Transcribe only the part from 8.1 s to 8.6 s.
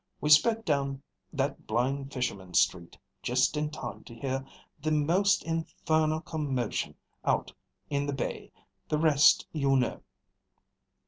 bay.